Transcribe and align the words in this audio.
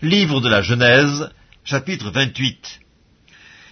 Livre 0.00 0.40
de 0.40 0.48
la 0.48 0.62
Genèse, 0.62 1.28
chapitre 1.64 2.12
28 2.12 2.78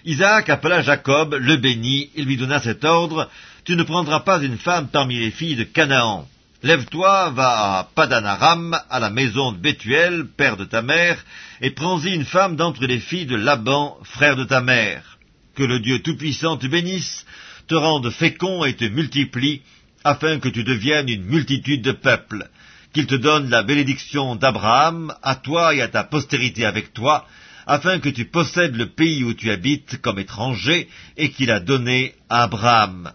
Isaac 0.07 0.49
appela 0.49 0.83
Jacob, 0.83 1.37
le 1.39 1.57
bénit, 1.57 2.11
et 2.17 2.25
lui 2.25 2.37
donna 2.37 2.59
cet 2.59 2.85
ordre, 2.85 3.31
Tu 3.65 3.77
ne 3.77 3.85
prendras 3.85 4.19
pas 4.19 4.43
une 4.43 4.59
femme 4.59 4.89
parmi 4.89 5.21
les 5.21 5.31
filles 5.31 5.55
de 5.55 5.63
Canaan. 5.63 6.27
Lève-toi, 6.65 7.31
va 7.31 7.79
à 7.79 7.85
Padanaram, 7.95 8.77
à 8.91 8.99
la 8.99 9.11
maison 9.11 9.53
de 9.53 9.59
Bethuel, 9.59 10.27
père 10.37 10.57
de 10.57 10.65
ta 10.65 10.83
mère, 10.83 11.25
et 11.61 11.71
prends-y 11.71 12.13
une 12.13 12.25
femme 12.25 12.57
d'entre 12.57 12.85
les 12.87 12.99
filles 12.99 13.27
de 13.27 13.37
Laban, 13.37 13.97
frère 14.03 14.35
de 14.35 14.43
ta 14.43 14.61
mère. 14.61 15.19
Que 15.55 15.63
le 15.63 15.79
Dieu 15.79 16.01
Tout-Puissant 16.01 16.57
te 16.57 16.67
bénisse, 16.67 17.25
te 17.69 17.77
rende 17.77 18.11
fécond 18.11 18.65
et 18.65 18.75
te 18.75 18.85
multiplie, 18.85 19.63
afin 20.03 20.41
que 20.41 20.49
tu 20.49 20.65
deviennes 20.65 21.09
une 21.09 21.25
multitude 21.25 21.83
de 21.83 21.93
peuples 21.93 22.49
qu'il 22.97 23.07
te 23.07 23.15
donne 23.15 23.51
la 23.51 23.63
bénédiction 23.63 24.37
d'Abraham, 24.37 25.15
à 25.23 25.35
toi 25.35 25.75
et 25.75 25.83
à 25.83 25.89
ta 25.89 26.03
postérité 26.03 26.65
avec 26.65 26.95
toi, 26.95 27.27
afin 27.67 27.99
que 27.99 28.09
tu 28.09 28.25
possèdes 28.25 28.75
le 28.75 28.89
pays 28.89 29.23
où 29.23 29.35
tu 29.35 29.51
habites 29.51 30.01
comme 30.01 30.19
étranger, 30.19 30.89
et 31.19 31.29
qu'il 31.29 31.51
a 31.51 31.61
donné 31.61 32.15
à 32.31 32.45
Abraham. 32.45 33.13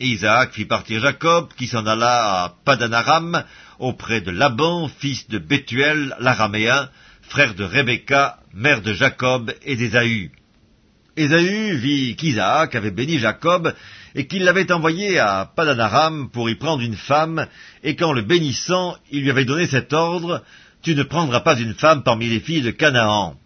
Isaac 0.00 0.52
fit 0.52 0.64
partir 0.64 1.02
Jacob, 1.02 1.50
qui 1.58 1.66
s'en 1.66 1.84
alla 1.84 2.44
à 2.44 2.54
Padanaram, 2.64 3.44
auprès 3.78 4.22
de 4.22 4.30
Laban, 4.30 4.88
fils 4.88 5.28
de 5.28 5.36
Bethuel, 5.36 6.16
l'araméen, 6.20 6.88
frère 7.20 7.54
de 7.54 7.64
Rebecca, 7.64 8.38
mère 8.54 8.80
de 8.80 8.94
Jacob 8.94 9.52
et 9.62 9.76
d'Ésaü. 9.76 10.30
Ésaü 11.18 11.76
vit 11.76 12.16
qu'Isaac 12.16 12.74
avait 12.74 12.92
béni 12.92 13.18
Jacob 13.18 13.74
et 14.18 14.26
qu'il 14.26 14.42
l'avait 14.42 14.72
envoyé 14.72 15.20
à 15.20 15.48
Padanaram 15.54 16.28
pour 16.30 16.50
y 16.50 16.56
prendre 16.56 16.82
une 16.82 16.96
femme, 16.96 17.46
et 17.84 17.94
qu'en 17.94 18.12
le 18.12 18.22
bénissant, 18.22 18.96
il 19.12 19.22
lui 19.22 19.30
avait 19.30 19.44
donné 19.44 19.68
cet 19.68 19.92
ordre, 19.92 20.42
Tu 20.82 20.96
ne 20.96 21.04
prendras 21.04 21.40
pas 21.40 21.58
une 21.58 21.74
femme 21.74 22.02
parmi 22.02 22.26
les 22.28 22.40
filles 22.40 22.62
de 22.62 22.72
Canaan. 22.72 23.36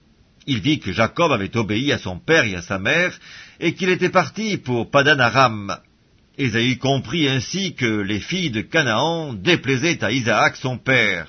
Il 0.47 0.61
vit 0.61 0.79
que 0.79 0.93
Jacob 0.93 1.31
avait 1.31 1.57
obéi 1.59 1.93
à 1.93 1.99
son 1.99 2.19
père 2.19 2.45
et 2.45 2.57
à 2.57 2.63
sa 2.63 2.79
mère, 2.79 3.13
et 3.61 3.75
qu'il 3.75 3.91
était 3.91 4.09
parti 4.09 4.57
pour 4.57 4.91
Padanaram. 4.91 5.77
Ésaü 6.39 6.79
comprit 6.79 7.29
ainsi 7.29 7.75
que 7.75 8.01
les 8.01 8.21
filles 8.21 8.51
de 8.51 8.63
Canaan 8.63 9.35
déplaisaient 9.35 10.03
à 10.03 10.11
Isaac 10.11 10.57
son 10.57 10.79
père. 10.79 11.27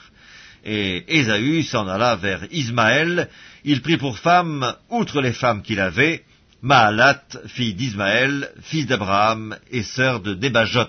Et 0.63 1.03
Ésaü 1.19 1.63
s'en 1.63 1.85
alla 1.89 2.15
vers 2.15 2.45
Ismaël, 2.51 3.27
il 3.65 3.81
prit 3.81 3.97
pour 3.97 4.17
femme, 4.19 4.73
outre 4.89 5.19
les 5.21 5.33
femmes 5.33 5.63
qu'il 5.63 5.81
avait, 5.81 6.23
Maalat, 6.63 7.25
fille 7.47 7.73
d'Ismaël, 7.73 8.49
fils 8.61 8.85
d'Abraham 8.87 9.57
et 9.69 9.83
sœur 9.83 10.21
de 10.21 10.33
Débajot. 10.33 10.87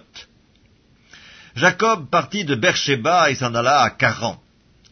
Jacob 1.57 2.09
partit 2.11 2.45
de 2.45 2.55
Beersheba 2.55 3.29
et 3.29 3.35
s'en 3.35 3.53
alla 3.57 3.81
à 3.81 3.91
Caran. 3.91 4.41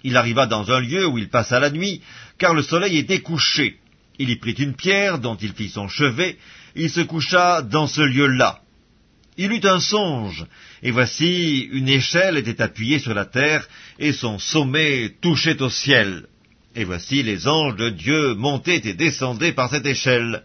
Il 0.02 0.16
arriva 0.16 0.47
dans 0.47 0.72
un 0.72 0.80
lieu 0.80 1.06
où 1.06 1.19
il 1.19 1.28
passa 1.28 1.61
la 1.61 1.70
nuit, 1.70 2.02
car 2.36 2.52
le 2.52 2.62
soleil 2.62 2.98
était 2.98 3.20
couché. 3.20 3.78
Il 4.19 4.28
y 4.28 4.34
prit 4.34 4.55
une 4.55 4.74
pierre 4.74 5.20
dont 5.20 5.36
il 5.36 5.52
fit 5.52 5.69
son 5.69 5.86
chevet, 5.86 6.36
et 6.74 6.83
il 6.83 6.91
se 6.91 7.00
coucha 7.02 7.62
dans 7.62 7.86
ce 7.86 8.00
lieu-là. 8.00 8.58
Il 9.39 9.52
eut 9.52 9.64
un 9.64 9.78
songe, 9.78 10.44
et 10.83 10.91
voici 10.91 11.61
une 11.70 11.89
échelle 11.89 12.36
était 12.36 12.61
appuyée 12.61 12.98
sur 12.98 13.14
la 13.14 13.24
terre, 13.24 13.69
et 14.00 14.12
son 14.12 14.41
sommet 14.41 15.14
touchait 15.20 15.62
au 15.62 15.70
ciel. 15.70 16.27
Et 16.74 16.83
voici 16.83 17.22
les 17.22 17.46
anges 17.46 17.77
de 17.77 17.91
Dieu 17.91 18.34
montaient 18.34 18.83
et 18.84 18.94
descendaient 18.94 19.52
par 19.52 19.70
cette 19.70 19.86
échelle. 19.86 20.42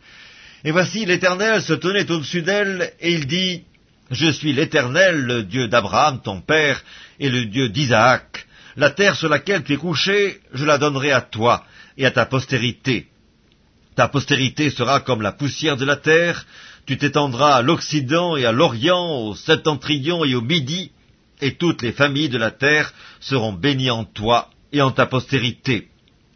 Et 0.68 0.72
voici 0.72 1.06
l'Éternel 1.06 1.62
se 1.62 1.72
tenait 1.72 2.12
au-dessus 2.12 2.42
d'elle, 2.42 2.92
et 3.00 3.14
il 3.14 3.26
dit, 3.26 3.64
Je 4.12 4.30
suis 4.30 4.52
l'Éternel, 4.52 5.16
le 5.22 5.44
Dieu 5.44 5.70
d'Abraham, 5.70 6.22
ton 6.22 6.42
père, 6.42 6.84
et 7.22 7.30
le 7.30 7.46
Dieu 7.46 7.70
d'Isaac. 7.70 8.46
La 8.76 8.90
terre 8.90 9.16
sur 9.16 9.30
laquelle 9.30 9.64
tu 9.64 9.72
es 9.72 9.78
couché, 9.78 10.42
je 10.52 10.66
la 10.66 10.78
donnerai 10.78 11.14
à 11.14 11.22
toi 11.22 11.64
et 11.98 12.06
à 12.06 12.12
ta 12.12 12.26
postérité. 12.26 13.08
Ta 13.96 14.10
postérité 14.10 14.70
sera 14.70 15.00
comme 15.00 15.22
la 15.22 15.32
poussière 15.32 15.78
de 15.78 15.86
la 15.86 15.96
terre, 15.96 16.46
tu 16.86 16.98
t'étendras 16.98 17.56
à 17.56 17.62
l'Occident 17.62 18.36
et 18.36 18.46
à 18.46 18.52
l'Orient, 18.52 19.22
au 19.22 19.36
septentrion 19.36 20.26
et 20.26 20.36
au 20.36 20.42
Midi, 20.42 20.92
et 21.40 21.54
toutes 21.54 21.82
les 21.82 21.94
familles 21.94 22.28
de 22.28 22.38
la 22.38 22.52
terre 22.52 22.94
seront 23.22 23.54
bénies 23.54 23.90
en 23.90 24.04
toi 24.04 24.50
et 24.74 24.82
en 24.82 24.92
ta 24.92 25.06
postérité. 25.06 25.88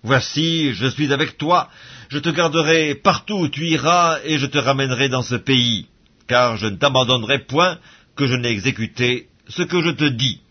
Voici, 0.03 0.73
je 0.73 0.87
suis 0.87 1.13
avec 1.13 1.37
toi, 1.37 1.69
je 2.09 2.17
te 2.17 2.29
garderai 2.29 2.95
partout 2.95 3.35
où 3.35 3.47
tu 3.49 3.67
iras, 3.67 4.17
et 4.25 4.39
je 4.39 4.47
te 4.47 4.57
ramènerai 4.57 5.09
dans 5.09 5.21
ce 5.21 5.35
pays, 5.35 5.87
car 6.27 6.57
je 6.57 6.65
ne 6.65 6.77
t'abandonnerai 6.77 7.45
point 7.45 7.77
que 8.15 8.25
je 8.25 8.33
n'ai 8.33 8.49
exécuté 8.49 9.27
ce 9.47 9.61
que 9.61 9.79
je 9.81 9.91
te 9.91 10.05
dis. 10.05 10.41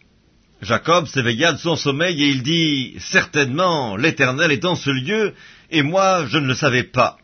Jacob 0.62 1.06
s'éveilla 1.06 1.52
de 1.52 1.58
son 1.58 1.74
sommeil, 1.74 2.22
et 2.22 2.28
il 2.28 2.44
dit, 2.44 2.94
Certainement, 3.00 3.96
l'Éternel 3.96 4.52
est 4.52 4.64
en 4.64 4.76
ce 4.76 4.90
lieu, 4.90 5.34
et 5.70 5.82
moi 5.82 6.26
je 6.28 6.38
ne 6.38 6.46
le 6.46 6.54
savais 6.54 6.84
pas. 6.84 7.16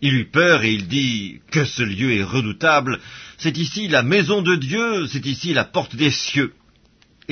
Il 0.00 0.14
eut 0.14 0.30
peur, 0.30 0.62
et 0.62 0.72
il 0.72 0.86
dit, 0.86 1.40
Que 1.50 1.64
ce 1.64 1.82
lieu 1.82 2.12
est 2.12 2.22
redoutable, 2.22 3.00
c'est 3.38 3.58
ici 3.58 3.88
la 3.88 4.04
maison 4.04 4.40
de 4.40 4.54
Dieu, 4.54 5.08
c'est 5.08 5.26
ici 5.26 5.52
la 5.52 5.64
porte 5.64 5.96
des 5.96 6.12
cieux. 6.12 6.52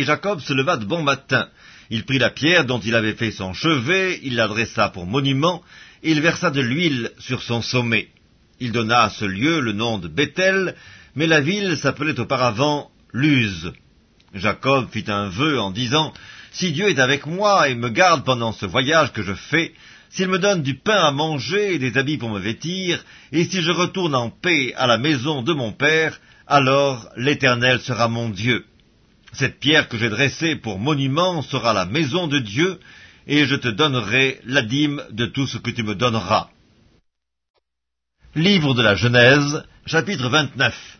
Et 0.00 0.04
Jacob 0.04 0.40
se 0.40 0.54
leva 0.54 0.78
de 0.78 0.86
bon 0.86 1.02
matin, 1.02 1.48
il 1.90 2.06
prit 2.06 2.18
la 2.18 2.30
pierre 2.30 2.64
dont 2.64 2.80
il 2.80 2.94
avait 2.94 3.12
fait 3.12 3.32
son 3.32 3.52
chevet, 3.52 4.18
il 4.22 4.36
l'adressa 4.36 4.88
pour 4.88 5.04
monument, 5.04 5.62
et 6.02 6.12
il 6.12 6.22
versa 6.22 6.50
de 6.50 6.62
l'huile 6.62 7.10
sur 7.18 7.42
son 7.42 7.60
sommet. 7.60 8.08
Il 8.60 8.72
donna 8.72 9.02
à 9.02 9.10
ce 9.10 9.26
lieu 9.26 9.60
le 9.60 9.72
nom 9.72 9.98
de 9.98 10.08
Bethel, 10.08 10.74
mais 11.14 11.26
la 11.26 11.42
ville 11.42 11.76
s'appelait 11.76 12.18
auparavant 12.18 12.90
Luz. 13.12 13.74
Jacob 14.32 14.88
fit 14.90 15.04
un 15.08 15.28
vœu 15.28 15.60
en 15.60 15.70
disant, 15.70 16.14
Si 16.50 16.72
Dieu 16.72 16.88
est 16.88 16.98
avec 16.98 17.26
moi 17.26 17.68
et 17.68 17.74
me 17.74 17.90
garde 17.90 18.24
pendant 18.24 18.52
ce 18.52 18.64
voyage 18.64 19.12
que 19.12 19.22
je 19.22 19.34
fais, 19.34 19.74
s'il 20.08 20.28
me 20.28 20.38
donne 20.38 20.62
du 20.62 20.76
pain 20.78 21.04
à 21.04 21.10
manger 21.10 21.74
et 21.74 21.78
des 21.78 21.98
habits 21.98 22.16
pour 22.16 22.30
me 22.30 22.40
vêtir, 22.40 23.04
et 23.32 23.44
si 23.44 23.60
je 23.60 23.70
retourne 23.70 24.14
en 24.14 24.30
paix 24.30 24.72
à 24.78 24.86
la 24.86 24.96
maison 24.96 25.42
de 25.42 25.52
mon 25.52 25.72
père, 25.72 26.18
alors 26.46 27.06
l'Éternel 27.18 27.80
sera 27.80 28.08
mon 28.08 28.30
Dieu. 28.30 28.64
Cette 29.32 29.60
pierre 29.60 29.88
que 29.88 29.96
j'ai 29.96 30.08
dressée 30.08 30.56
pour 30.56 30.78
monument 30.78 31.42
sera 31.42 31.72
la 31.72 31.86
maison 31.86 32.26
de 32.26 32.38
Dieu, 32.38 32.80
et 33.26 33.46
je 33.46 33.54
te 33.54 33.68
donnerai 33.68 34.40
la 34.44 34.62
dîme 34.62 35.02
de 35.10 35.26
tout 35.26 35.46
ce 35.46 35.58
que 35.58 35.70
tu 35.70 35.82
me 35.82 35.94
donneras. 35.94 36.48
Livre 38.34 38.74
de 38.74 38.82
la 38.82 38.94
Genèse, 38.94 39.64
chapitre 39.86 40.28
29 40.28 40.98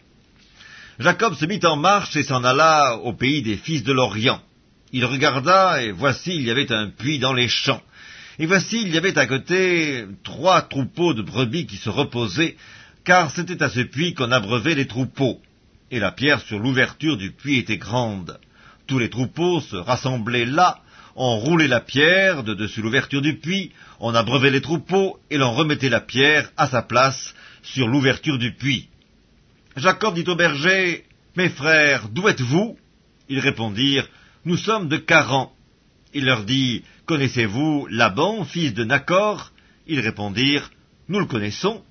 Jacob 1.01 1.35
se 1.35 1.47
mit 1.47 1.61
en 1.65 1.77
marche 1.77 2.15
et 2.17 2.23
s'en 2.23 2.45
alla 2.45 2.97
au 2.99 3.15
pays 3.15 3.43
des 3.43 3.57
fils 3.57 3.83
de 3.83 3.93
l'Orient. 3.93 4.41
Il 4.93 5.05
regarda, 5.05 5.83
et 5.83 5.93
voici 5.93 6.35
il 6.35 6.43
y 6.43 6.51
avait 6.51 6.73
un 6.73 6.89
puits 6.91 7.19
dans 7.19 7.33
les 7.33 7.49
champs. 7.49 7.83
Et 8.39 8.47
voici 8.47 8.83
il 8.83 8.95
y 8.95 8.99
avait 8.99 9.19
à 9.19 9.27
côté 9.27 10.05
trois 10.25 10.63
troupeaux 10.63 11.15
de 11.15 11.23
brebis 11.23 11.67
qui 11.67 11.77
se 11.77 11.89
reposaient, 11.89 12.57
car 13.05 13.31
c'était 13.31 13.63
à 13.63 13.71
ce 13.71 13.81
puits 13.81 14.15
qu'on 14.15 14.31
abreuvait 14.31 14.75
les 14.75 14.87
troupeaux 14.87 15.41
et 15.91 15.99
la 15.99 16.13
pierre 16.13 16.41
sur 16.41 16.59
l'ouverture 16.59 17.17
du 17.17 17.33
puits 17.33 17.59
était 17.59 17.79
grande. 17.79 18.39
Tous 18.87 18.99
les 18.99 19.11
troupeaux 19.11 19.61
se 19.61 19.77
rassemblaient 19.77 20.47
là, 20.47 20.81
on 21.17 21.39
roulait 21.39 21.69
la 21.69 21.81
pierre 21.81 22.45
de 22.45 22.55
dessus 22.55 22.83
l'ouverture 22.83 23.21
du 23.21 23.39
puits, 23.39 23.73
on 23.99 24.15
abreuvait 24.15 24.51
les 24.51 24.61
troupeaux, 24.61 25.19
et 25.31 25.39
l'on 25.39 25.53
remettait 25.53 25.89
la 25.89 26.01
pierre 26.01 26.51
à 26.57 26.67
sa 26.67 26.83
place 26.83 27.35
sur 27.63 27.89
l'ouverture 27.89 28.39
du 28.39 28.55
puits. 28.55 28.89
Jacob 29.77 30.15
dit 30.15 30.29
au 30.29 30.37
berger, 30.37 31.05
Mes 31.37 31.49
frères, 31.49 32.09
d'où 32.09 32.29
êtes-vous? 32.29 32.79
Ils 33.29 33.41
répondirent, 33.41 34.09
Nous 34.45 34.57
sommes 34.57 34.89
de 34.89 34.97
Caran. 34.97 35.53
Il 36.15 36.25
leur 36.25 36.45
dit, 36.45 36.85
Connaissez-vous 37.07 37.87
Laban, 37.91 38.45
fils 38.45 38.75
de 38.75 38.85
Nacor? 38.85 39.53
Ils 39.87 40.01
répondirent, 40.01 40.71
Nous 41.09 41.19
le 41.19 41.27
connaissons. 41.27 41.83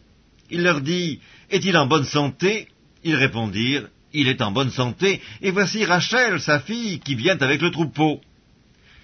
Il 0.49 0.63
leur 0.63 0.81
dit, 0.81 1.19
Est-il 1.49 1.77
en 1.77 1.85
bonne 1.85 2.05
santé? 2.05 2.67
Ils 3.03 3.15
répondirent, 3.15 3.87
Il 4.11 4.27
est 4.27 4.41
en 4.41 4.51
bonne 4.51 4.71
santé, 4.71 5.21
et 5.41 5.51
voici 5.51 5.85
Rachel, 5.85 6.39
sa 6.39 6.59
fille, 6.59 6.99
qui 6.99 7.13
vient 7.13 7.37
avec 7.37 7.61
le 7.61 7.69
troupeau. 7.69 8.19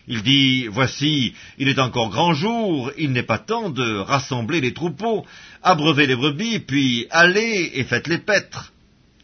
Il 0.08 0.24
dit, 0.24 0.68
Voici, 0.68 1.34
il 1.58 1.68
est 1.68 1.80
encore 1.80 2.10
grand 2.10 2.34
jour, 2.34 2.92
il 2.98 3.12
n'est 3.12 3.24
pas 3.24 3.38
temps 3.38 3.70
de 3.70 3.98
rassembler 3.98 4.62
les 4.62 4.74
troupeaux, 4.74 5.26
abreuvez 5.64 6.08
les 6.08 6.16
brebis, 6.16 6.60
puis 6.60 7.08
allez 7.12 7.72
et 7.76 7.84
faites 7.84 8.08
les 8.08 8.18
paître. 8.18 8.74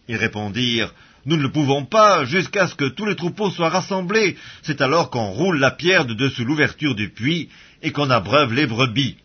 Ils 0.07 0.17
répondirent, 0.17 0.93
Nous 1.25 1.37
ne 1.37 1.43
le 1.43 1.51
pouvons 1.51 1.85
pas, 1.85 2.25
jusqu'à 2.25 2.67
ce 2.67 2.75
que 2.75 2.89
tous 2.89 3.05
les 3.05 3.15
troupeaux 3.15 3.49
soient 3.49 3.69
rassemblés. 3.69 4.37
C'est 4.63 4.81
alors 4.81 5.09
qu'on 5.09 5.31
roule 5.31 5.59
la 5.59 5.71
pierre 5.71 6.05
de 6.05 6.13
dessous 6.13 6.45
l'ouverture 6.45 6.95
du 6.95 7.09
puits, 7.09 7.49
et 7.83 7.91
qu'on 7.91 8.09
abreuve 8.09 8.53
les 8.53 8.67
brebis. 8.67 9.17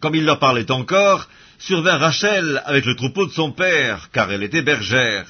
Comme 0.00 0.14
il 0.14 0.24
leur 0.24 0.38
parlait 0.38 0.70
encore, 0.70 1.28
survint 1.66 1.96
Rachel 1.96 2.60
avec 2.64 2.84
le 2.86 2.96
troupeau 2.96 3.26
de 3.26 3.30
son 3.30 3.52
père, 3.52 4.08
car 4.12 4.32
elle 4.32 4.42
était 4.42 4.62
bergère. 4.62 5.26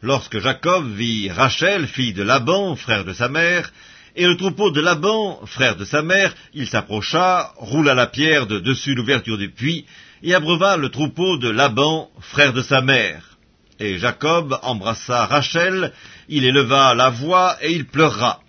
Lorsque 0.00 0.38
Jacob 0.38 0.90
vit 0.94 1.30
Rachel, 1.30 1.86
fille 1.86 2.14
de 2.14 2.22
Laban, 2.22 2.74
frère 2.74 3.04
de 3.04 3.12
sa 3.12 3.28
mère, 3.28 3.70
et 4.16 4.26
le 4.26 4.36
troupeau 4.36 4.70
de 4.70 4.80
Laban, 4.80 5.44
frère 5.44 5.76
de 5.76 5.84
sa 5.84 6.00
mère, 6.00 6.34
il 6.54 6.66
s'approcha, 6.66 7.52
roula 7.56 7.92
la 7.94 8.06
pierre 8.06 8.46
de 8.46 8.58
dessus 8.60 8.94
l'ouverture 8.94 9.36
du 9.36 9.50
puits, 9.50 9.84
et 10.22 10.34
abreuva 10.34 10.78
le 10.78 10.88
troupeau 10.88 11.36
de 11.36 11.50
Laban, 11.50 12.08
frère 12.20 12.54
de 12.54 12.62
sa 12.62 12.80
mère. 12.80 13.36
Et 13.78 13.98
Jacob 13.98 14.58
embrassa 14.62 15.26
Rachel, 15.26 15.92
il 16.30 16.44
éleva 16.44 16.94
la 16.94 17.10
voix, 17.10 17.58
et 17.60 17.72
il 17.72 17.84
pleura. 17.84 18.40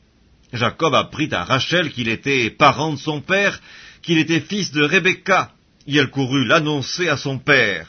Jacob 0.54 0.96
apprit 0.96 1.30
à 1.34 1.44
Rachel 1.44 1.92
qu'il 1.92 2.08
était 2.08 2.50
parent 2.50 2.94
de 2.94 3.00
son 3.00 3.20
père, 3.20 3.60
qu'il 4.04 4.20
était 4.20 4.40
fils 4.40 4.72
de 4.72 4.84
Rebecca, 4.84 5.52
et 5.90 6.00
elle 6.00 6.10
courut 6.10 6.46
l'annoncer 6.46 7.10
à 7.10 7.18
son 7.18 7.40
père. 7.40 7.88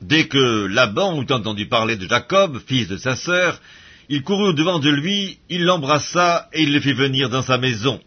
Dès 0.00 0.26
que 0.26 0.66
Laban 0.66 1.22
eut 1.22 1.32
entendu 1.32 1.66
parler 1.66 1.96
de 1.96 2.08
Jacob, 2.08 2.60
fils 2.66 2.88
de 2.88 2.96
sa 2.96 3.16
sœur, 3.16 3.60
il 4.08 4.22
courut 4.22 4.48
au-devant 4.48 4.80
de 4.80 4.90
lui, 4.90 5.38
il 5.48 5.64
l'embrassa 5.64 6.48
et 6.52 6.62
il 6.62 6.72
le 6.72 6.80
fit 6.80 6.92
venir 6.92 7.30
dans 7.30 7.42
sa 7.42 7.56
maison. 7.56 8.00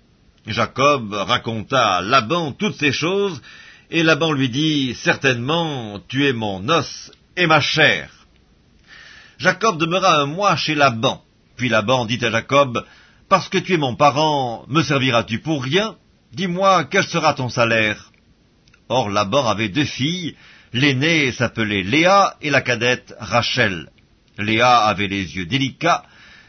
Jacob 0.45 1.13
raconta 1.13 1.95
à 1.95 2.01
Laban 2.01 2.51
toutes 2.51 2.75
ces 2.75 2.91
choses, 2.91 3.41
et 3.89 4.03
Laban 4.03 4.31
lui 4.31 4.49
dit, 4.49 4.93
Certainement, 4.95 5.99
tu 6.07 6.27
es 6.27 6.33
mon 6.33 6.67
os 6.69 7.11
et 7.35 7.47
ma 7.47 7.61
chair. 7.61 8.09
Jacob 9.37 9.77
demeura 9.77 10.21
un 10.21 10.25
mois 10.25 10.55
chez 10.55 10.75
Laban. 10.75 11.23
Puis 11.55 11.69
Laban 11.69 12.05
dit 12.05 12.23
à 12.23 12.29
Jacob, 12.29 12.85
Parce 13.29 13.49
que 13.49 13.57
tu 13.57 13.73
es 13.73 13.77
mon 13.77 13.95
parent, 13.95 14.65
me 14.67 14.83
serviras-tu 14.83 15.39
pour 15.39 15.63
rien? 15.63 15.95
Dis-moi, 16.33 16.85
quel 16.85 17.05
sera 17.05 17.33
ton 17.33 17.49
salaire? 17.49 18.11
Or 18.89 19.09
Laban 19.09 19.47
avait 19.47 19.69
deux 19.69 19.85
filles, 19.85 20.35
l'aînée 20.73 21.31
s'appelait 21.31 21.83
Léa 21.83 22.35
et 22.41 22.49
la 22.49 22.61
cadette 22.61 23.13
Rachel. 23.19 23.89
Léa 24.37 24.85
avait 24.85 25.07
les 25.07 25.35
yeux 25.35 25.45
délicats, 25.45 26.03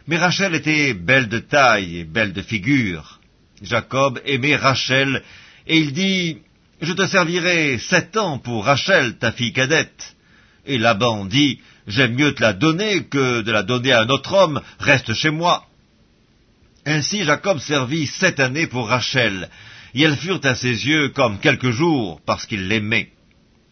mais 0.07 0.19
Rachel 0.19 0.55
était 0.55 0.95
belle 0.95 1.29
de 1.29 1.39
taille 1.39 1.99
et 1.99 2.05
belle 2.05 2.33
de 2.33 2.43
figure. 2.43 3.21
Jacob 3.63 4.21
aimait 4.25 4.57
Rachel, 4.57 5.23
et 5.67 5.79
il 5.79 5.93
dit, 5.93 6.39
Je 6.81 6.93
te 6.93 7.07
servirai 7.07 7.79
sept 7.79 8.17
ans 8.17 8.39
pour 8.39 8.67
Rachel, 8.67 9.17
ta 9.17 9.33
fille 9.33 9.53
cadette. 9.53 10.17
Et 10.67 10.79
Laban 10.79 11.25
dit, 11.25 11.61
J'aime 11.87 12.15
mieux 12.15 12.35
te 12.35 12.43
la 12.43 12.53
donner 12.53 13.05
que 13.05 13.43
de 13.43 13.53
la 13.53 13.63
donner 13.63 13.93
à 13.93 14.03
un 14.03 14.09
autre 14.09 14.35
homme, 14.35 14.61
reste 14.79 15.15
chez 15.15 15.31
moi. 15.31 15.67
Ainsi 16.85 17.25
Jacob 17.25 17.59
servit 17.59 18.07
sept 18.07 18.41
années 18.41 18.67
pour 18.67 18.89
Rachel, 18.89 19.49
et 19.97 20.03
elles 20.03 20.17
furent 20.17 20.45
à 20.45 20.55
ses 20.55 20.87
yeux 20.87 21.09
comme 21.09 21.39
quelques 21.39 21.71
jours, 21.71 22.21
parce 22.27 22.45
qu'il 22.45 22.69
l'aimait. 22.69 23.13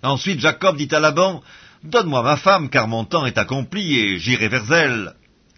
Ensuite 0.03 0.41
Jacob 0.41 0.79
dit 0.79 0.89
à 0.93 0.99
Laban, 0.99 1.43
Donne-moi 1.85 2.23
ma 2.23 2.39
femme, 2.39 2.71
car 2.71 2.89
mon 2.89 3.05
temps 3.05 3.27
est 3.27 3.37
accompli, 3.37 3.99
et 3.99 4.19
j'irai 4.19 4.49
vers 4.49 4.73
elle. 4.73 5.13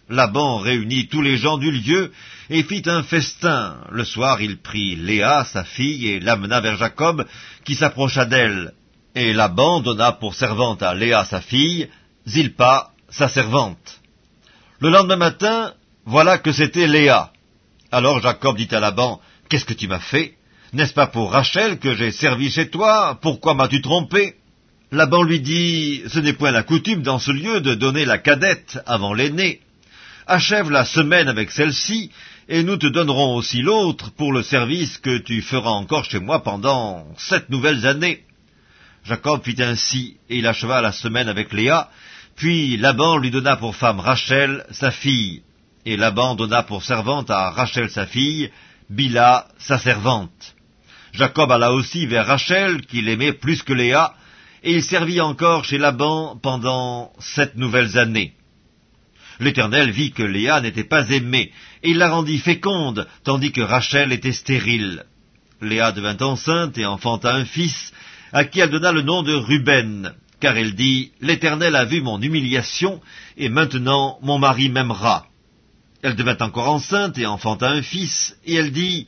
Laban 0.09 0.57
réunit 0.57 1.07
tous 1.07 1.21
les 1.21 1.37
gens 1.37 1.57
du 1.57 1.71
lieu, 1.71 2.11
et 2.49 2.63
fit 2.63 2.83
un 2.85 3.03
festin. 3.03 3.77
Le 3.91 4.03
soir 4.03 4.41
il 4.41 4.57
prit 4.57 4.97
Léa, 4.97 5.45
sa 5.45 5.63
fille, 5.63 6.09
et 6.09 6.19
l'amena 6.19 6.59
vers 6.59 6.75
Jacob, 6.75 7.25
qui 7.63 7.75
s'approcha 7.75 8.25
d'elle. 8.25 8.73
Et 9.15 9.31
Laban 9.31 9.79
donna 9.79 10.11
pour 10.11 10.35
servante 10.35 10.83
à 10.83 10.93
Léa, 10.93 11.23
sa 11.23 11.39
fille, 11.39 11.87
Zilpa, 12.27 12.89
sa 13.09 13.29
servante. 13.29 14.01
Le 14.79 14.89
lendemain 14.89 15.15
matin, 15.15 15.73
voilà 16.05 16.39
que 16.39 16.51
c'était 16.51 16.87
Léa. 16.87 17.31
Alors 17.89 18.21
Jacob 18.21 18.57
dit 18.57 18.67
à 18.71 18.81
Laban, 18.81 19.21
Qu'est-ce 19.47 19.65
que 19.65 19.73
tu 19.73 19.87
m'as 19.87 19.99
fait? 19.99 20.36
N'est-ce 20.77 20.93
pas 20.93 21.07
pour 21.07 21.31
Rachel 21.31 21.79
que 21.79 21.95
j'ai 21.95 22.11
servi 22.11 22.51
chez 22.51 22.69
toi? 22.69 23.17
Pourquoi 23.19 23.55
m'as-tu 23.55 23.81
trompé? 23.81 24.35
Laban 24.91 25.23
lui 25.23 25.39
dit, 25.39 26.03
Ce 26.05 26.19
n'est 26.19 26.33
point 26.33 26.51
la 26.51 26.61
coutume 26.61 27.01
dans 27.01 27.17
ce 27.17 27.31
lieu 27.31 27.61
de 27.61 27.73
donner 27.73 28.05
la 28.05 28.19
cadette 28.19 28.77
avant 28.85 29.15
l'aînée. 29.15 29.59
Achève 30.27 30.69
la 30.69 30.85
semaine 30.85 31.29
avec 31.29 31.49
celle-ci, 31.49 32.11
et 32.47 32.61
nous 32.61 32.77
te 32.77 32.85
donnerons 32.85 33.33
aussi 33.37 33.63
l'autre 33.63 34.11
pour 34.11 34.31
le 34.31 34.43
service 34.43 34.99
que 34.99 35.17
tu 35.17 35.41
feras 35.41 35.71
encore 35.71 36.05
chez 36.05 36.19
moi 36.19 36.43
pendant 36.43 37.07
sept 37.17 37.49
nouvelles 37.49 37.87
années. 37.87 38.23
Jacob 39.03 39.41
fit 39.43 39.59
ainsi, 39.63 40.17
et 40.29 40.37
il 40.37 40.45
acheva 40.45 40.81
la 40.81 40.91
semaine 40.91 41.27
avec 41.27 41.53
Léa, 41.53 41.89
puis 42.35 42.77
Laban 42.77 43.17
lui 43.17 43.31
donna 43.31 43.55
pour 43.55 43.75
femme 43.75 43.99
Rachel, 43.99 44.63
sa 44.69 44.91
fille, 44.91 45.41
et 45.87 45.97
Laban 45.97 46.35
donna 46.35 46.61
pour 46.61 46.83
servante 46.83 47.31
à 47.31 47.49
Rachel 47.49 47.89
sa 47.89 48.05
fille, 48.05 48.51
Bila, 48.91 49.47
sa 49.57 49.79
servante. 49.79 50.53
Jacob 51.17 51.51
alla 51.51 51.73
aussi 51.73 52.05
vers 52.05 52.27
Rachel, 52.27 52.81
qu'il 52.85 53.09
aimait 53.09 53.33
plus 53.33 53.63
que 53.63 53.73
Léa, 53.73 54.13
et 54.63 54.73
il 54.73 54.83
servit 54.83 55.19
encore 55.19 55.65
chez 55.65 55.79
Laban 55.79 56.37
pendant 56.41 57.11
sept 57.19 57.55
nouvelles 57.55 57.97
années. 57.97 58.33
L'Éternel 59.39 59.89
vit 59.89 60.11
que 60.11 60.23
Léa 60.23 60.61
n'était 60.61 60.83
pas 60.83 61.09
aimée, 61.09 61.51
et 61.81 61.89
il 61.89 61.97
la 61.97 62.09
rendit 62.09 62.37
féconde, 62.37 63.07
tandis 63.23 63.51
que 63.51 63.61
Rachel 63.61 64.11
était 64.11 64.31
stérile. 64.31 65.05
Léa 65.59 65.91
devint 65.91 66.17
enceinte 66.21 66.77
et 66.77 66.85
enfanta 66.85 67.33
un 67.33 67.45
fils, 67.45 67.93
à 68.31 68.45
qui 68.45 68.59
elle 68.59 68.69
donna 68.69 68.91
le 68.91 69.01
nom 69.01 69.23
de 69.23 69.33
Ruben, 69.33 70.13
car 70.39 70.55
elle 70.55 70.75
dit, 70.75 71.13
L'Éternel 71.19 71.75
a 71.75 71.85
vu 71.85 72.01
mon 72.01 72.21
humiliation, 72.21 73.01
et 73.37 73.49
maintenant 73.49 74.19
mon 74.21 74.37
mari 74.37 74.69
m'aimera. 74.69 75.25
Elle 76.03 76.15
devint 76.15 76.37
encore 76.41 76.69
enceinte 76.69 77.17
et 77.17 77.25
enfanta 77.25 77.69
un 77.69 77.81
fils, 77.81 78.37
et 78.45 78.53
elle 78.53 78.71
dit, 78.71 79.07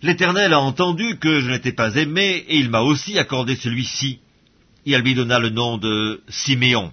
L'Éternel 0.00 0.52
a 0.52 0.60
entendu 0.60 1.18
que 1.18 1.40
je 1.40 1.50
n'étais 1.50 1.72
pas 1.72 1.96
aimée, 1.96 2.44
et 2.48 2.58
il 2.58 2.70
m'a 2.70 2.80
aussi 2.80 3.18
accordé 3.18 3.56
celui-ci. 3.56 4.20
Et 4.86 4.92
elle 4.92 5.02
lui 5.02 5.14
donna 5.14 5.40
le 5.40 5.50
nom 5.50 5.76
de 5.76 6.22
Siméon. 6.28 6.92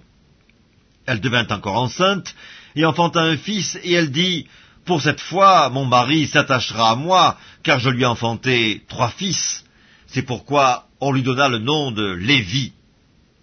Elle 1.06 1.20
devint 1.20 1.46
encore 1.48 1.76
enceinte, 1.76 2.34
et 2.74 2.84
enfanta 2.84 3.20
un 3.20 3.36
fils, 3.36 3.78
et 3.84 3.92
elle 3.92 4.10
dit, 4.10 4.46
Pour 4.84 5.02
cette 5.02 5.20
fois, 5.20 5.70
mon 5.70 5.84
mari 5.84 6.26
s'attachera 6.26 6.90
à 6.90 6.96
moi, 6.96 7.38
car 7.62 7.78
je 7.78 7.90
lui 7.90 8.02
ai 8.02 8.06
enfanté 8.06 8.82
trois 8.88 9.10
fils. 9.10 9.64
C'est 10.08 10.22
pourquoi 10.22 10.88
on 11.00 11.12
lui 11.12 11.22
donna 11.22 11.48
le 11.48 11.58
nom 11.58 11.92
de 11.92 12.10
Lévi. 12.12 12.72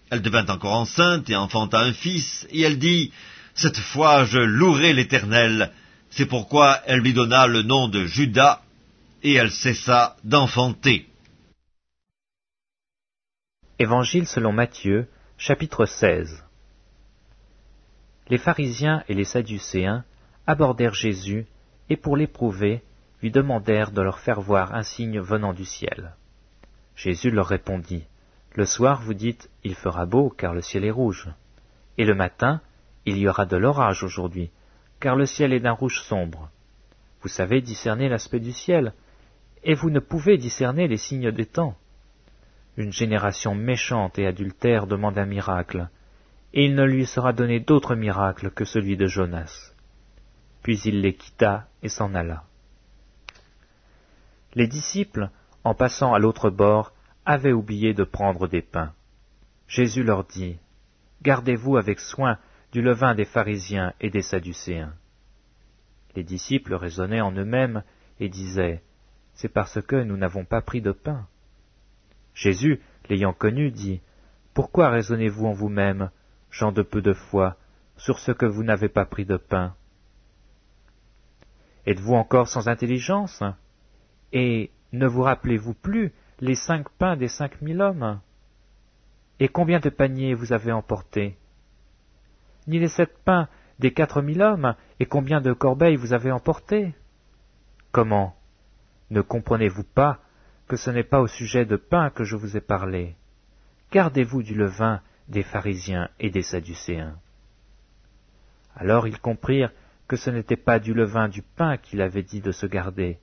Elle 0.10 0.22
devint 0.22 0.46
encore 0.48 0.74
enceinte 0.74 1.30
et 1.30 1.36
enfanta 1.38 1.80
un 1.80 1.94
fils, 1.94 2.46
et 2.52 2.62
elle 2.62 2.80
dit, 2.80 3.12
Cette 3.56 3.80
fois 3.80 4.26
je 4.26 4.40
louerai 4.40 4.92
l'Éternel. 4.92 5.72
C'est 6.10 6.26
pourquoi 6.26 6.82
elle 6.86 7.00
lui 7.00 7.14
donna 7.14 7.48
le 7.48 7.64
nom 7.64 7.88
de 7.88 8.06
Judas, 8.06 8.60
et 9.24 9.36
elle 9.36 9.52
cessa 9.52 10.18
d'enfanter. 10.26 11.08
Évangile 13.80 14.28
selon 14.28 14.52
Matthieu, 14.52 15.08
chapitre 15.38 15.86
16 15.86 16.44
Les 18.28 18.38
pharisiens 18.38 19.04
et 19.08 19.14
les 19.14 19.24
sadducéens 19.24 20.04
abordèrent 20.46 20.94
Jésus, 20.94 21.48
et 21.90 21.96
pour 21.96 22.18
l'éprouver, 22.18 22.84
lui 23.22 23.32
demandèrent 23.32 23.92
de 23.92 24.02
leur 24.02 24.20
faire 24.20 24.42
voir 24.42 24.76
un 24.76 24.84
signe 24.84 25.22
venant 25.22 25.54
du 25.54 25.64
ciel. 25.64 26.16
Jésus 26.96 27.32
leur 27.32 27.48
répondit, 27.48 28.04
Le 28.56 28.66
soir 28.66 29.02
vous 29.02 29.14
dites, 29.14 29.50
Il 29.64 29.76
fera 29.76 30.06
beau, 30.06 30.30
car 30.30 30.54
le 30.54 30.62
ciel 30.62 30.84
est 30.84 30.92
rouge. 30.92 31.30
Et 31.98 32.04
le 32.04 32.14
matin, 32.14 32.62
il 33.06 33.18
y 33.18 33.28
aura 33.28 33.46
de 33.46 33.56
l'orage 33.56 34.04
aujourd'hui, 34.04 34.52
car 35.00 35.16
le 35.16 35.26
ciel 35.26 35.54
est 35.54 35.62
d'un 35.62 35.72
rouge 35.72 36.02
sombre. 36.02 36.50
Vous 37.22 37.30
savez 37.30 37.62
discerner 37.62 38.10
l'aspect 38.10 38.42
du 38.42 38.52
ciel, 38.52 38.94
et 39.64 39.74
vous 39.74 39.90
ne 39.90 40.00
pouvez 40.00 40.38
discerner 40.38 40.88
les 40.88 40.98
signes 40.98 41.32
des 41.32 41.46
temps. 41.46 41.76
Une 42.76 42.92
génération 42.92 43.56
méchante 43.56 44.18
et 44.20 44.28
adultère 44.28 44.88
demande 44.88 45.18
un 45.18 45.26
miracle, 45.26 45.90
et 46.54 46.66
il 46.66 46.76
ne 46.76 46.84
lui 46.84 47.06
sera 47.06 47.34
donné 47.34 47.60
d'autre 47.60 47.96
miracle 47.96 48.52
que 48.52 48.66
celui 48.66 48.98
de 48.98 49.08
Jonas. 49.08 49.74
Puis 50.62 50.80
il 50.86 51.02
les 51.02 51.14
quitta 51.14 51.68
et 51.82 51.90
s'en 51.90 52.14
alla. 52.14 52.44
Les 54.56 54.68
disciples, 54.68 55.30
en 55.64 55.74
passant 55.74 56.14
à 56.14 56.20
l'autre 56.20 56.50
bord, 56.50 56.94
avaient 57.26 57.54
oublié 57.54 57.94
de 57.94 58.04
prendre 58.04 58.48
des 58.48 58.62
pains. 58.62 58.94
Jésus 59.68 60.04
leur 60.04 60.26
dit, 60.26 60.58
Gardez-vous 61.22 61.78
avec 61.78 62.00
soin 62.00 62.38
du 62.72 62.82
levain 62.82 63.16
des 63.16 63.26
pharisiens 63.26 63.94
et 64.02 64.10
des 64.10 64.22
sadducéens. 64.22 64.94
Les 66.16 66.24
disciples 66.24 66.76
raisonnaient 66.76 67.22
en 67.22 67.32
eux-mêmes 67.32 67.84
et 68.20 68.30
disaient, 68.30 68.84
C'est 69.36 69.50
parce 69.50 69.82
que 69.82 69.96
nous 69.96 70.18
n'avons 70.18 70.46
pas 70.46 70.62
pris 70.62 70.82
de 70.82 70.92
pain. 70.92 71.28
Jésus, 72.34 72.82
l'ayant 73.10 73.34
connu, 73.34 73.72
dit, 73.72 74.02
Pourquoi 74.54 74.90
raisonnez-vous 74.90 75.46
en 75.46 75.54
vous-même, 75.54 76.10
gens 76.50 76.72
de 76.72 76.82
peu 76.82 77.02
de 77.02 77.14
foi, 77.14 77.58
sur 77.98 78.20
ce 78.20 78.32
que 78.32 78.46
vous 78.46 78.64
n'avez 78.64 78.90
pas 78.90 79.06
pris 79.06 79.26
de 79.26 79.38
pain? 79.38 79.76
Êtes-vous 81.86 82.14
encore 82.14 82.48
sans 82.48 82.68
intelligence? 82.68 83.44
Et 84.32 84.72
ne 84.94 85.08
vous 85.08 85.22
rappelez-vous 85.22 85.74
plus 85.74 86.14
les 86.40 86.56
cinq 86.56 86.90
pains 86.90 87.18
des 87.18 87.28
cinq 87.28 87.62
mille 87.62 87.82
hommes? 87.82 88.20
Et 89.40 89.48
combien 89.48 89.80
de 89.80 89.90
paniers 89.90 90.34
vous 90.34 90.54
avez 90.54 90.72
emportés? 90.72 91.38
Ni 92.68 92.80
les 92.80 92.88
sept 92.88 93.18
pains 93.26 93.50
des 93.80 93.92
quatre 93.92 94.22
mille 94.22 94.42
hommes, 94.42 94.76
et 95.00 95.06
combien 95.06 95.42
de 95.42 95.52
corbeilles 95.52 95.98
vous 95.98 96.14
avez 96.14 96.32
emportés 96.32 96.94
Comment? 97.92 98.36
Ne 99.14 99.22
comprenez-vous 99.22 99.84
pas 99.84 100.18
que 100.68 100.76
ce 100.76 100.90
n'est 100.90 101.04
pas 101.04 101.22
au 101.22 101.28
sujet 101.28 101.66
de 101.66 101.76
pain 101.76 102.10
que 102.10 102.24
je 102.24 102.36
vous 102.36 102.58
ai 102.58 102.62
parlé? 102.62 103.16
Gardez-vous 103.92 104.42
du 104.42 104.56
levain 104.56 105.02
des 105.28 105.44
pharisiens 105.44 106.10
et 106.20 106.32
des 106.32 106.42
sadducéens. 106.42 107.16
Alors 108.76 109.08
ils 109.08 109.20
comprirent 109.20 109.72
que 110.08 110.16
ce 110.16 110.32
n'était 110.32 110.56
pas 110.56 110.80
du 110.80 110.96
levain 110.96 111.30
du 111.30 111.44
pain 111.44 111.78
qu'il 111.78 112.02
avait 112.02 112.24
dit 112.24 112.42
de 112.42 112.52
se 112.52 112.66
garder, 112.66 113.20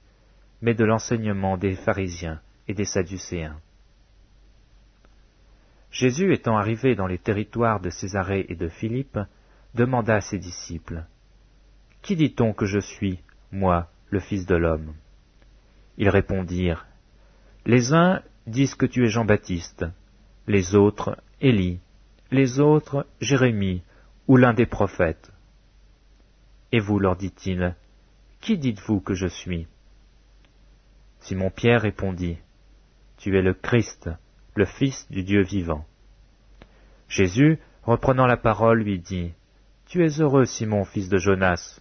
mais 0.62 0.74
de 0.74 0.84
l'enseignement 0.84 1.56
des 1.56 1.74
pharisiens 1.74 2.40
et 2.68 2.74
des 2.74 2.84
sadducéens. 2.84 3.58
Jésus 5.90 6.32
étant 6.32 6.56
arrivé 6.56 6.94
dans 6.94 7.08
les 7.08 7.18
territoires 7.18 7.80
de 7.80 7.90
Césarée 7.90 8.46
et 8.48 8.54
de 8.54 8.68
Philippe, 8.68 9.18
demanda 9.74 10.14
à 10.14 10.20
ses 10.20 10.38
disciples, 10.38 11.02
Qui 12.00 12.14
dit-on 12.14 12.52
que 12.52 12.66
je 12.66 12.78
suis, 12.78 13.18
moi, 13.50 13.90
le 14.10 14.20
Fils 14.20 14.46
de 14.46 14.54
l'homme? 14.54 14.94
Ils 16.00 16.08
répondirent, 16.08 16.86
Les 17.66 17.92
uns 17.92 18.22
disent 18.46 18.74
que 18.74 18.86
tu 18.86 19.04
es 19.04 19.10
Jean-Baptiste, 19.10 19.84
les 20.46 20.74
autres 20.74 21.18
Élie, 21.42 21.78
les 22.30 22.58
autres 22.58 23.06
Jérémie 23.20 23.82
ou 24.26 24.38
l'un 24.38 24.54
des 24.54 24.64
prophètes. 24.64 25.30
Et 26.72 26.80
vous, 26.80 26.98
leur 26.98 27.16
dit-il, 27.16 27.76
qui 28.40 28.56
dites-vous 28.56 29.00
que 29.00 29.12
je 29.12 29.26
suis? 29.26 29.66
Simon 31.18 31.50
Pierre 31.50 31.82
répondit, 31.82 32.38
Tu 33.18 33.36
es 33.36 33.42
le 33.42 33.52
Christ, 33.52 34.08
le 34.54 34.64
Fils 34.64 35.06
du 35.10 35.22
Dieu 35.22 35.42
vivant. 35.42 35.84
Jésus, 37.10 37.58
reprenant 37.82 38.26
la 38.26 38.38
parole, 38.38 38.84
lui 38.84 39.00
dit, 39.00 39.34
Tu 39.84 40.02
es 40.02 40.18
heureux, 40.18 40.46
Simon, 40.46 40.86
fils 40.86 41.10
de 41.10 41.18
Jonas, 41.18 41.78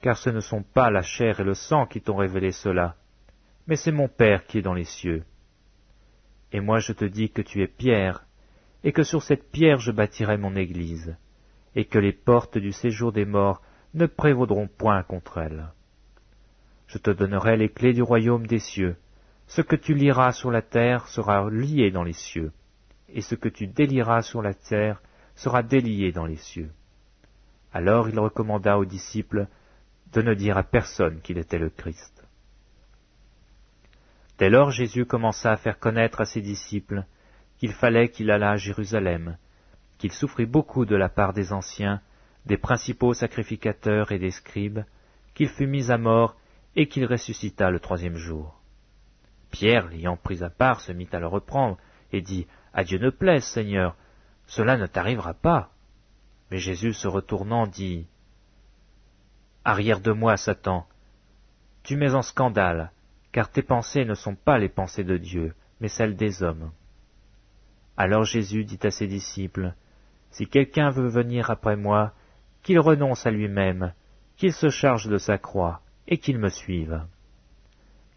car 0.00 0.16
ce 0.16 0.30
ne 0.30 0.40
sont 0.40 0.62
pas 0.62 0.90
la 0.90 1.02
chair 1.02 1.40
et 1.40 1.44
le 1.44 1.52
sang 1.52 1.84
qui 1.84 2.00
t'ont 2.00 2.16
révélé 2.16 2.50
cela, 2.50 2.96
mais 3.66 3.76
c'est 3.76 3.92
mon 3.92 4.08
Père 4.08 4.46
qui 4.46 4.58
est 4.58 4.62
dans 4.62 4.74
les 4.74 4.84
cieux. 4.84 5.24
Et 6.52 6.60
moi 6.60 6.78
je 6.78 6.92
te 6.92 7.04
dis 7.04 7.30
que 7.30 7.42
tu 7.42 7.62
es 7.62 7.66
Pierre, 7.66 8.24
et 8.82 8.92
que 8.92 9.02
sur 9.02 9.22
cette 9.22 9.50
pierre 9.50 9.78
je 9.78 9.90
bâtirai 9.90 10.36
mon 10.36 10.54
Église, 10.54 11.16
et 11.74 11.86
que 11.86 11.98
les 11.98 12.12
portes 12.12 12.58
du 12.58 12.72
séjour 12.72 13.12
des 13.12 13.24
morts 13.24 13.62
ne 13.94 14.06
prévaudront 14.06 14.68
point 14.68 15.02
contre 15.02 15.38
elle. 15.38 15.70
Je 16.86 16.98
te 16.98 17.10
donnerai 17.10 17.56
les 17.56 17.70
clés 17.70 17.94
du 17.94 18.02
royaume 18.02 18.46
des 18.46 18.58
cieux. 18.58 18.96
Ce 19.46 19.62
que 19.62 19.76
tu 19.76 19.94
liras 19.94 20.32
sur 20.32 20.50
la 20.50 20.62
terre 20.62 21.08
sera 21.08 21.48
lié 21.50 21.90
dans 21.90 22.02
les 22.02 22.12
cieux, 22.12 22.52
et 23.08 23.20
ce 23.20 23.34
que 23.34 23.48
tu 23.48 23.66
délieras 23.66 24.22
sur 24.22 24.42
la 24.42 24.54
terre 24.54 25.02
sera 25.34 25.62
délié 25.62 26.12
dans 26.12 26.26
les 26.26 26.36
cieux. 26.36 26.70
Alors 27.72 28.08
il 28.08 28.18
recommanda 28.18 28.78
aux 28.78 28.84
disciples 28.84 29.48
de 30.12 30.22
ne 30.22 30.34
dire 30.34 30.56
à 30.56 30.62
personne 30.62 31.20
qu'il 31.20 31.38
était 31.38 31.58
le 31.58 31.70
Christ. 31.70 32.23
Dès 34.38 34.50
lors 34.50 34.70
Jésus 34.70 35.06
commença 35.06 35.52
à 35.52 35.56
faire 35.56 35.78
connaître 35.78 36.20
à 36.20 36.24
ses 36.24 36.40
disciples 36.40 37.04
qu'il 37.58 37.72
fallait 37.72 38.08
qu'il 38.08 38.30
allât 38.30 38.52
à 38.52 38.56
Jérusalem, 38.56 39.38
qu'il 39.98 40.12
souffrit 40.12 40.46
beaucoup 40.46 40.84
de 40.84 40.96
la 40.96 41.08
part 41.08 41.32
des 41.32 41.52
anciens, 41.52 42.00
des 42.46 42.58
principaux 42.58 43.14
sacrificateurs 43.14 44.12
et 44.12 44.18
des 44.18 44.32
scribes, 44.32 44.84
qu'il 45.34 45.48
fut 45.48 45.66
mis 45.66 45.90
à 45.90 45.98
mort 45.98 46.36
et 46.76 46.88
qu'il 46.88 47.06
ressuscita 47.06 47.70
le 47.70 47.80
troisième 47.80 48.16
jour. 48.16 48.60
Pierre, 49.50 49.88
l'ayant 49.88 50.16
pris 50.16 50.42
à 50.42 50.50
part, 50.50 50.80
se 50.80 50.90
mit 50.90 51.08
à 51.12 51.20
le 51.20 51.28
reprendre 51.28 51.78
et 52.12 52.20
dit, 52.20 52.46
À 52.72 52.82
Dieu 52.82 52.98
ne 52.98 53.10
plaise, 53.10 53.44
Seigneur, 53.44 53.96
cela 54.46 54.76
ne 54.76 54.86
t'arrivera 54.86 55.34
pas. 55.34 55.70
Mais 56.50 56.58
Jésus 56.58 56.92
se 56.92 57.06
retournant 57.06 57.66
dit, 57.66 58.08
Arrière 59.64 60.00
de 60.00 60.12
moi, 60.12 60.36
Satan, 60.36 60.86
tu 61.84 61.96
mets 61.96 62.14
en 62.14 62.22
scandale, 62.22 62.90
car 63.34 63.50
tes 63.50 63.64
pensées 63.64 64.04
ne 64.04 64.14
sont 64.14 64.36
pas 64.36 64.58
les 64.58 64.68
pensées 64.68 65.02
de 65.02 65.16
Dieu, 65.16 65.54
mais 65.80 65.88
celles 65.88 66.14
des 66.14 66.44
hommes. 66.44 66.70
Alors 67.96 68.22
Jésus 68.22 68.64
dit 68.64 68.78
à 68.84 68.92
ses 68.92 69.08
disciples, 69.08 69.74
Si 70.30 70.46
quelqu'un 70.46 70.90
veut 70.90 71.08
venir 71.08 71.50
après 71.50 71.74
moi, 71.74 72.12
qu'il 72.62 72.78
renonce 72.78 73.26
à 73.26 73.32
lui-même, 73.32 73.92
qu'il 74.36 74.52
se 74.52 74.70
charge 74.70 75.08
de 75.08 75.18
sa 75.18 75.36
croix, 75.36 75.80
et 76.06 76.18
qu'il 76.18 76.38
me 76.38 76.48
suive. 76.48 77.02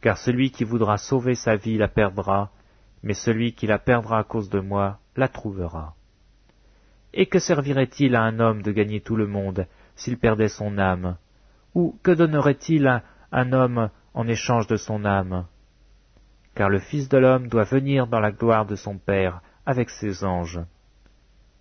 Car 0.02 0.20
celui 0.20 0.52
qui 0.52 0.64
voudra 0.64 0.98
sauver 0.98 1.34
sa 1.34 1.56
vie 1.56 1.80
la 1.80 1.88
perdra, 1.88 2.52
mais 3.02 3.16
celui 3.16 3.54
qui 3.54 3.66
la 3.66 3.80
perdra 3.80 4.20
à 4.20 4.24
cause 4.24 4.52
de 4.52 4.60
moi 4.60 5.00
la 5.16 5.28
trouvera. 5.28 5.96
Et 7.16 7.26
que 7.26 7.40
servirait-il 7.40 8.16
à 8.16 8.22
un 8.22 8.40
homme 8.40 8.62
de 8.62 8.72
gagner 8.72 9.02
tout 9.02 9.16
le 9.16 9.26
monde 9.26 9.66
s'il 9.96 10.20
perdait 10.20 10.48
son 10.48 10.78
âme? 10.78 11.18
Ou 11.74 11.98
que 12.04 12.12
donnerait-il 12.12 12.86
à 12.86 13.02
un 13.32 13.52
homme 13.52 13.90
en 14.18 14.28
échange 14.28 14.66
de 14.66 14.78
son 14.78 15.06
âme 15.06 15.46
Car 16.56 16.70
le 16.70 16.80
Fils 16.80 17.08
de 17.08 17.20
l'homme 17.20 17.50
doit 17.50 17.66
venir 17.66 18.08
dans 18.08 18.20
la 18.20 18.32
gloire 18.32 18.66
de 18.66 18.76
son 18.76 18.98
Père 18.98 19.42
avec 19.64 19.92
ses 19.92 20.24
anges. 20.24 20.60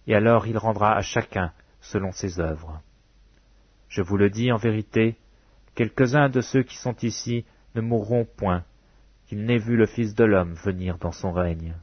Et 0.07 0.15
alors 0.15 0.47
il 0.47 0.57
rendra 0.57 0.97
à 0.97 1.03
chacun 1.03 1.53
selon 1.83 2.13
ses 2.13 2.41
œuvres. 2.41 2.81
Je 3.91 4.01
vous 4.01 4.17
le 4.17 4.31
dis 4.31 4.51
en 4.53 4.57
vérité, 4.57 5.17
quelques-uns 5.75 6.31
de 6.31 6.41
ceux 6.41 6.63
qui 6.63 6.77
sont 6.77 6.97
ici 7.03 7.45
ne 7.75 7.83
mourront 7.83 8.25
point, 8.25 8.65
qu'ils 9.27 9.45
n'aient 9.45 9.59
vu 9.59 9.77
le 9.77 9.85
Fils 9.85 10.15
de 10.15 10.25
l'homme 10.25 10.55
venir 10.55 10.97
dans 10.97 11.13
son 11.13 11.33
règne. 11.33 11.75